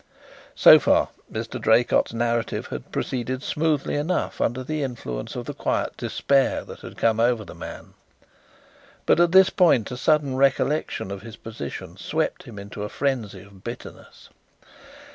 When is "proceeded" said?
2.91-3.43